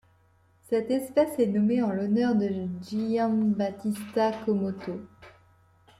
[0.67, 2.49] Cette espèce est nommée en l'honneur de
[2.89, 4.99] Gian Battista Comotto.